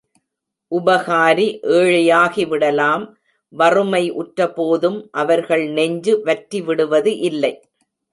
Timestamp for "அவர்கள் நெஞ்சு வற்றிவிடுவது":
5.11-7.13